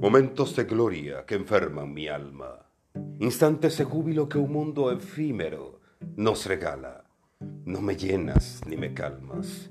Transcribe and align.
Momentos 0.00 0.54
de 0.54 0.62
gloria 0.62 1.26
que 1.26 1.34
enferman 1.34 1.92
mi 1.92 2.06
alma. 2.06 2.70
Instantes 3.18 3.78
de 3.78 3.84
júbilo 3.84 4.28
que 4.28 4.38
un 4.38 4.52
mundo 4.52 4.92
efímero 4.92 5.80
nos 6.14 6.46
regala. 6.46 7.02
No 7.64 7.80
me 7.80 7.96
llenas 7.96 8.60
ni 8.64 8.76
me 8.76 8.94
calmas. 8.94 9.70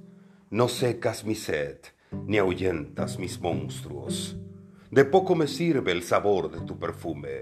No 0.49 0.67
secas 0.67 1.23
mi 1.23 1.33
sed 1.33 1.77
ni 2.25 2.37
ahuyentas 2.37 3.19
mis 3.19 3.39
monstruos. 3.39 4.35
De 4.91 5.05
poco 5.05 5.33
me 5.33 5.47
sirve 5.47 5.93
el 5.93 6.03
sabor 6.03 6.51
de 6.51 6.59
tu 6.59 6.77
perfume 6.77 7.39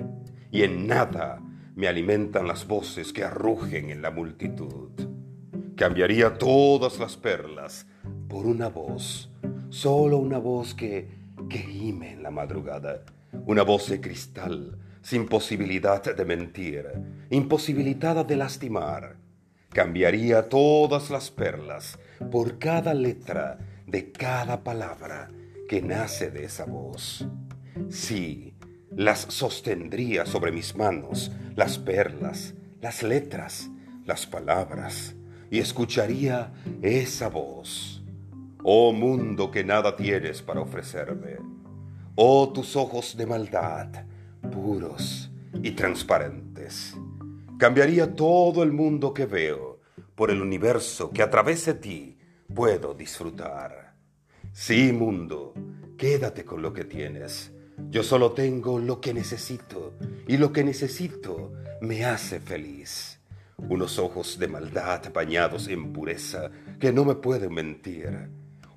y 0.51 0.61
en 0.61 0.85
nada 0.85 1.41
me 1.75 1.87
alimentan 1.87 2.47
las 2.47 2.67
voces 2.67 3.11
que 3.11 3.23
arrugen 3.23 3.89
en 3.89 4.03
la 4.03 4.11
multitud. 4.11 4.91
Cambiaría 5.75 6.37
todas 6.37 6.99
las 6.99 7.17
perlas 7.17 7.87
por 8.29 8.45
una 8.45 8.69
voz, 8.69 9.31
solo 9.69 10.17
una 10.17 10.37
voz 10.37 10.75
que, 10.75 11.24
que 11.49 11.59
gime 11.59 12.13
en 12.13 12.23
la 12.23 12.31
madrugada, 12.31 13.03
una 13.45 13.63
voz 13.63 13.89
de 13.89 14.01
cristal, 14.01 14.77
sin 15.01 15.27
posibilidad 15.27 16.03
de 16.03 16.25
mentir, 16.25 16.85
imposibilitada 17.29 18.23
de 18.23 18.35
lastimar. 18.35 19.17
Cambiaría 19.69 20.49
todas 20.49 21.09
las 21.09 21.29
perlas 21.29 21.99
por 22.31 22.57
cada 22.57 22.93
letra 22.93 23.59
de 23.85 24.11
cada 24.11 24.63
palabra 24.63 25.29
que 25.67 25.81
nace 25.81 26.31
de 26.31 26.45
esa 26.45 26.65
voz. 26.65 27.27
Sí, 27.89 28.55
las 28.95 29.19
sostendría 29.29 30.25
sobre 30.25 30.51
mis 30.51 30.75
manos, 30.75 31.31
las 31.55 31.77
perlas, 31.77 32.53
las 32.81 33.03
letras, 33.03 33.69
las 34.05 34.25
palabras, 34.25 35.15
y 35.51 35.59
escucharía 35.59 36.53
esa 36.81 37.29
voz. 37.29 38.04
Oh 38.67 38.91
mundo 38.91 39.51
que 39.51 39.63
nada 39.63 39.95
tienes 39.95 40.41
para 40.41 40.61
ofrecerme. 40.61 41.37
Oh 42.15 42.51
tus 42.51 42.75
ojos 42.75 43.15
de 43.15 43.27
maldad, 43.27 43.89
puros 44.51 45.29
y 45.61 45.71
transparentes. 45.71 46.95
Cambiaría 47.59 48.15
todo 48.15 48.63
el 48.63 48.71
mundo 48.71 49.13
que 49.13 49.27
veo 49.27 49.81
por 50.15 50.31
el 50.31 50.41
universo 50.41 51.11
que 51.11 51.21
a 51.21 51.29
través 51.29 51.65
de 51.65 51.75
ti 51.75 52.17
puedo 52.53 52.95
disfrutar. 52.95 53.93
Sí, 54.51 54.91
mundo, 54.91 55.53
quédate 55.95 56.43
con 56.43 56.61
lo 56.61 56.73
que 56.73 56.85
tienes 56.85 57.51
yo 57.89 58.03
solo 58.03 58.31
tengo 58.31 58.79
lo 58.79 59.01
que 59.01 59.13
necesito 59.13 59.93
y 60.27 60.37
lo 60.37 60.53
que 60.53 60.63
necesito 60.63 61.51
me 61.81 62.05
hace 62.05 62.39
feliz. 62.39 63.19
Unos 63.57 63.99
ojos 63.99 64.39
de 64.39 64.47
maldad 64.47 65.01
bañados 65.13 65.67
en 65.67 65.91
pureza 65.91 66.51
que 66.79 66.93
no 66.93 67.05
me 67.05 67.15
pueden 67.15 67.53
mentir. 67.53 68.29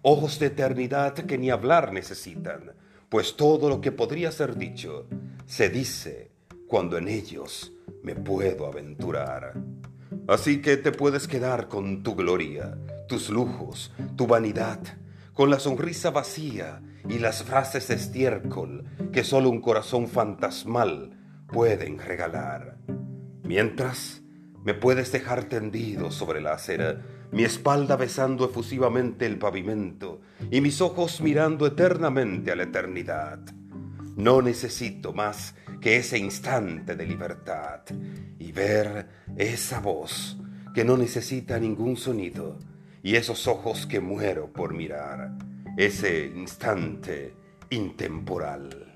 Ojos 0.03 0.39
de 0.39 0.47
eternidad 0.47 1.15
que 1.15 1.39
ni 1.39 1.51
hablar 1.51 1.93
necesitan, 1.93 2.73
pues 3.09 3.37
todo 3.37 3.69
lo 3.69 3.81
que 3.81 3.93
podría 3.93 4.31
ser 4.31 4.57
dicho 4.57 5.07
se 5.47 5.71
dice 5.71 6.31
cuando 6.67 6.99
en 6.99 7.09
ellos 7.09 7.73
me 8.03 8.15
puedo 8.15 8.67
aventurar. 8.67 9.55
Así 10.29 10.61
que 10.61 10.77
te 10.77 10.93
puedes 10.93 11.27
quedar 11.27 11.69
con 11.69 12.03
tu 12.03 12.15
gloria, 12.15 12.79
tus 13.09 13.31
lujos, 13.31 13.93
tu 14.17 14.27
vanidad, 14.27 14.81
con 15.33 15.51
la 15.51 15.59
sonrisa 15.59 16.11
vacía 16.11 16.83
y 17.09 17.19
las 17.19 17.43
frases 17.43 17.89
de 17.89 17.95
estiércol 17.95 18.85
que 19.13 19.25
solo 19.25 19.51
un 19.51 19.61
corazón 19.61 20.07
fantasmal 20.07 21.17
pueden 21.49 21.99
regalar. 21.99 22.77
Mientras, 23.43 24.23
me 24.69 24.75
puedes 24.75 25.11
dejar 25.13 25.45
tendido 25.45 26.11
sobre 26.11 26.43
la 26.43 26.53
acera, 26.53 27.01
mi 27.33 27.43
espalda 27.43 27.97
besando 27.97 28.45
efusivamente 28.45 29.25
el 29.25 29.39
pavimento 29.39 30.21
y 30.51 30.61
mis 30.61 30.83
ojos 30.83 31.23
mirando 31.23 31.67
eternamente 31.67 32.53
a 32.53 32.55
la 32.55 32.65
eternidad. 32.65 33.41
No 34.17 34.43
necesito 34.43 35.15
más 35.15 35.55
que 35.81 35.97
ese 35.97 36.19
instante 36.19 36.97
de 36.97 37.07
libertad 37.07 37.81
y 38.39 38.53
ver 38.53 39.09
esa 39.39 39.81
voz 39.81 40.37
que 40.75 40.85
no 40.85 40.99
necesita 40.99 41.59
ningún 41.59 41.97
sonido 41.97 42.59
y 43.03 43.17
esos 43.17 43.47
ojos 43.47 43.87
que 43.87 44.01
muero 44.01 44.53
por 44.53 44.75
mirar, 44.75 45.31
ese 45.79 46.27
instante 46.27 47.33
intemporal. 47.71 48.88